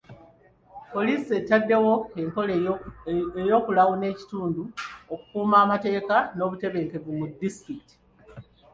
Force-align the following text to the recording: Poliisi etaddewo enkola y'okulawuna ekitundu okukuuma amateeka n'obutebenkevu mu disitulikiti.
Poliisi 0.93 1.31
etaddewo 1.39 1.93
enkola 2.21 2.53
y'okulawuna 3.49 4.05
ekitundu 4.13 4.63
okukuuma 5.13 5.55
amateeka 5.65 6.15
n'obutebenkevu 6.37 7.09
mu 7.19 7.25
disitulikiti. 7.41 7.95